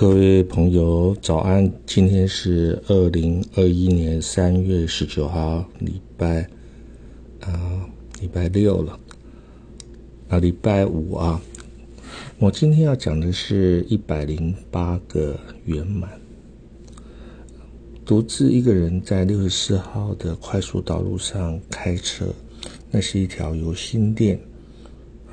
[0.00, 1.68] 各位朋友，早安！
[1.84, 6.48] 今天是二零二一年三月十九号，礼拜
[7.40, 7.84] 啊，
[8.20, 8.96] 礼拜六了
[10.28, 11.42] 啊，礼拜五啊。
[12.38, 16.08] 我今天要讲的是一百零八个圆满。
[18.04, 22.32] 独自一个人在六十四号的快速道路上开车，
[22.88, 24.38] 那是一条由新店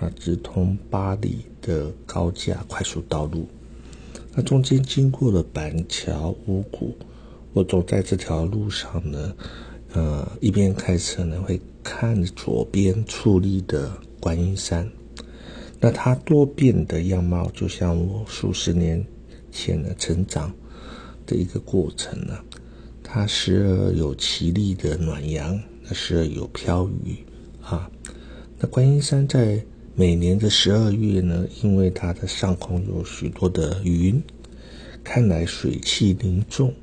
[0.00, 3.46] 啊直通巴黎的高架快速道路。
[4.36, 6.92] 那中间经过了板桥、五谷，
[7.52, 9.32] 我走在这条路上呢，
[9.92, 14.90] 呃，一边开车呢，会看左边矗立的观音山。
[15.78, 19.06] 那它多变的样貌，就像我数十年
[19.52, 20.52] 前的成长
[21.24, 22.36] 的一个过程呢。
[23.04, 27.18] 它时而有绮丽的暖阳，那时而有飘雨
[27.62, 27.88] 啊。
[28.58, 29.64] 那观音山在。
[29.96, 34.20] 每年的十二月呢，因为它的上空有许多的云，
[35.04, 36.74] 看来水汽凝重，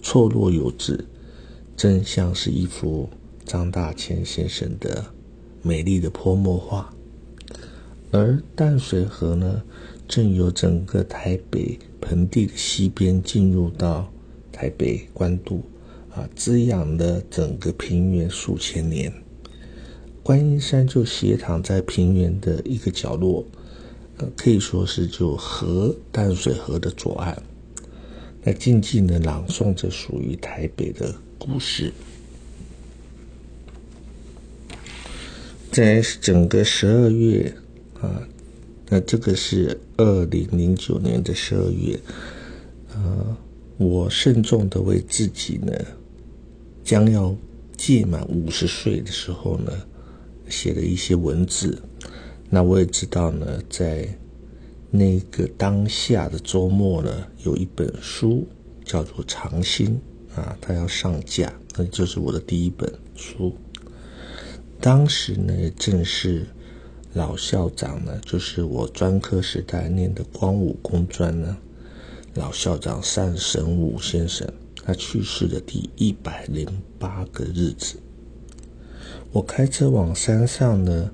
[0.00, 1.04] 错落有致，
[1.76, 3.10] 真像是一幅
[3.44, 5.04] 张大千先生的
[5.62, 6.94] 美丽的泼墨画。
[8.12, 9.60] 而淡水河呢，
[10.06, 14.08] 正由整个台北盆地的西边进入到
[14.52, 15.64] 台北关渡，
[16.12, 19.12] 啊，滋养了整个平原数千年。
[20.24, 23.44] 观音山就斜躺在平原的一个角落，
[24.16, 27.36] 呃，可以说是就河淡水河的左岸，
[28.42, 31.92] 那静静的朗诵着属于台北的故事。
[35.70, 37.54] 在整个十二月
[38.00, 38.26] 啊，
[38.88, 42.00] 那这个是二零零九年的十二月，
[42.94, 43.36] 呃，
[43.76, 45.70] 我慎重的为自己呢，
[46.82, 47.36] 将要
[47.76, 49.70] 届满五十岁的时候呢。
[50.54, 51.82] 写了一些文字，
[52.48, 54.08] 那我也知道呢，在
[54.88, 58.46] 那个当下的周末呢，有一本书
[58.84, 60.00] 叫做《长心》
[60.40, 63.52] 啊，它要上架，那就是我的第一本书。
[64.80, 66.46] 当时呢，正是
[67.14, 71.56] 老校长呢，就是我专科时代念的光武工专呢，
[72.34, 74.48] 老校长单神武先生
[74.84, 76.64] 他去世的第一百零
[77.00, 77.96] 八个日子。
[79.34, 81.10] 我开车往山上呢，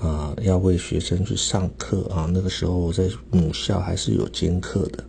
[0.00, 2.28] 啊，要为学生去上课啊。
[2.34, 5.04] 那个时候我在母校还是有兼课的，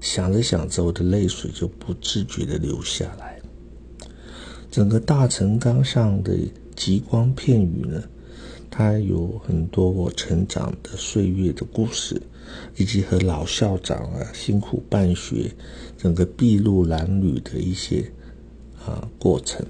[0.00, 3.40] 想着想着，我的泪水就不自觉的流下来。
[4.70, 6.38] 整个大成钢上的
[6.76, 8.00] 极光片羽呢，
[8.70, 12.22] 它有很多我成长的岁月的故事，
[12.76, 15.50] 以及和老校长啊辛苦办学，
[15.96, 18.08] 整个筚路蓝缕的一些
[18.86, 19.66] 啊过程。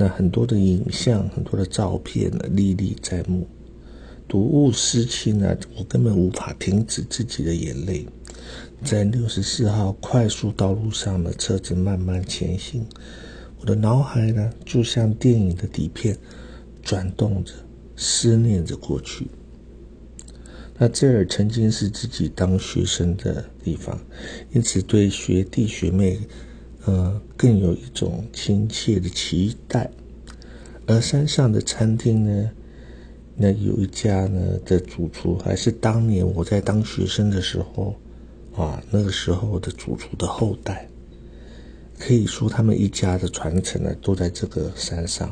[0.00, 3.46] 那很多的影像，很多的照片呢，历历在目。
[4.26, 8.06] 睹物思亲呢，我根本无法停止自己的眼泪。
[8.82, 12.82] 在六十四号快速道路上的车子慢慢前行，
[13.58, 16.16] 我的脑海呢，就像电影的底片，
[16.82, 17.52] 转动着，
[17.94, 19.26] 思念着过去。
[20.78, 24.00] 那这儿曾经是自己当学生的地方，
[24.54, 26.18] 因此对学弟学妹。
[26.86, 29.90] 呃，更有一种亲切的期待。
[30.86, 32.50] 而山上的餐厅呢，
[33.36, 37.94] 那有一家呢的主厨，还是当年我在当学生的时候
[38.56, 40.88] 啊，那个时候的主厨的后代。
[41.98, 45.30] 可以说，他们一家的传承呢，都在这个山上。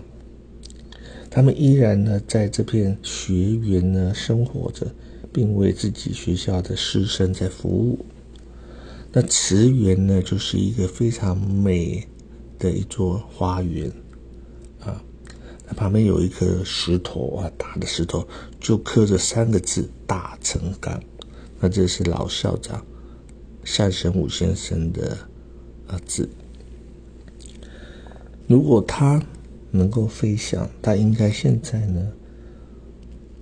[1.30, 4.86] 他们依然呢，在这片学园呢生活着，
[5.32, 8.04] 并为自己学校的师生在服务。
[9.10, 12.06] 那慈园呢，就是一个非常美
[12.58, 13.90] 的一座花园
[14.80, 15.02] 啊。
[15.66, 18.26] 那旁边有一颗石头啊，大的石头
[18.60, 21.02] 就刻着三个字“大成钢”。
[21.58, 22.84] 那这是老校长
[23.64, 25.16] 单神武先生的
[25.86, 26.28] 啊字。
[28.46, 29.22] 如果他
[29.70, 32.12] 能够飞翔，他应该现在呢，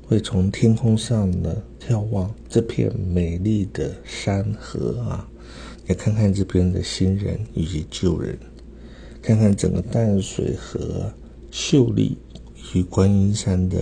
[0.06, 5.28] 会从天空上呢眺望这片美丽的山河啊。
[5.88, 8.38] 也看看这边的新人以及旧人，
[9.22, 11.12] 看看整个淡水河
[11.50, 12.18] 秀丽
[12.74, 13.78] 与观音山的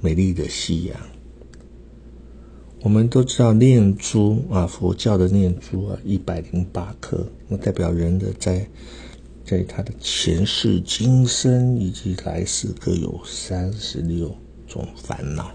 [0.00, 0.96] 美丽的夕阳。
[2.82, 8.68] 我们都知道念珠啊，佛教的念珠啊，一百零八颗，那代表人的在
[9.42, 14.36] 在他的前世今生以及来世各有三十六
[14.66, 15.50] 种烦恼。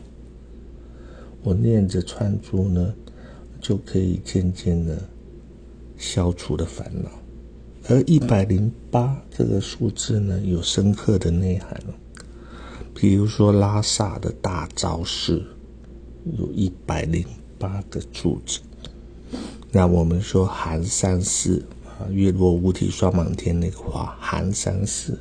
[1.43, 2.91] 我念着串珠呢，
[3.61, 4.99] 就可以渐渐的。
[5.99, 7.11] 消除的烦恼，
[7.89, 11.77] 而一百零八这个数字呢，有深刻的内涵
[12.95, 15.43] 比如说拉萨的大昭寺，
[16.37, 17.23] 有一百零
[17.59, 18.61] 八个柱子，
[19.71, 25.19] 那我们说寒山寺啊，月落乌啼霜满天那个话，寒山寺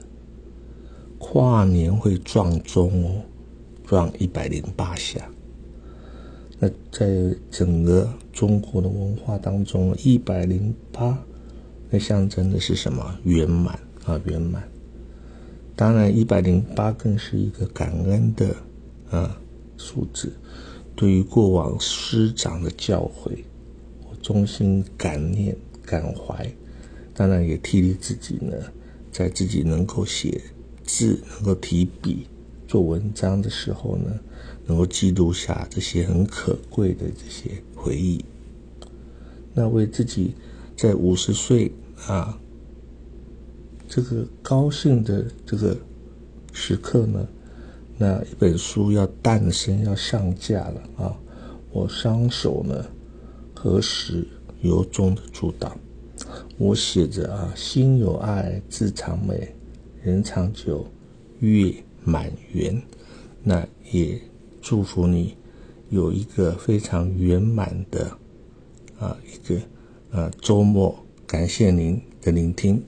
[1.19, 3.23] 跨年会撞钟哦，
[3.85, 5.29] 撞一百零八下。
[6.59, 11.17] 那在整个中国的文化当中，一百零八
[11.91, 13.19] 那象征的是什么？
[13.23, 14.63] 圆满啊，圆满。
[15.77, 18.55] 当然，一百零八更是一个感恩的
[19.11, 19.41] 啊
[19.77, 20.33] 数字，
[20.97, 23.31] 对于过往师长的教诲。
[24.11, 25.57] 我衷心感念
[25.87, 26.53] 感怀，
[27.15, 28.57] 当然也替励自己呢，
[29.13, 30.41] 在自己能够写
[30.85, 32.27] 字、能够提笔
[32.69, 34.17] 做文章的时候呢，
[34.67, 38.25] 能够记录下这些很可贵的这些回忆。
[39.53, 40.35] 那为自己
[40.77, 41.73] 在五十岁
[42.07, 42.39] 啊
[43.89, 45.77] 这个高兴的这个
[46.53, 47.27] 时刻呢，
[47.97, 51.17] 那一本书要诞生、要上架了啊！
[51.73, 52.85] 我双手呢。
[53.61, 54.25] 合十
[54.61, 55.73] 由衷的祝祷？
[56.59, 59.53] 我写着啊，心有爱，字长美，
[60.01, 60.87] 人长久，
[61.41, 61.75] 月
[62.09, 62.81] 满圆。
[63.43, 64.21] 那也
[64.61, 65.37] 祝福你
[65.91, 68.11] 有一个非常圆满的
[68.99, 69.61] 啊一个
[70.11, 71.05] 啊周末。
[71.27, 72.83] 感谢您的聆听。